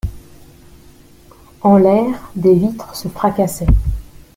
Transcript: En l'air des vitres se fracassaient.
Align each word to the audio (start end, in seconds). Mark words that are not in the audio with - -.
En 1.61 1.77
l'air 1.77 2.19
des 2.35 2.55
vitres 2.55 2.95
se 2.95 3.07
fracassaient. 3.07 3.67